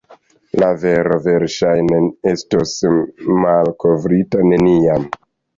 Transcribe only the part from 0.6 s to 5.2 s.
La vero verŝajne estos malkovrita neniam.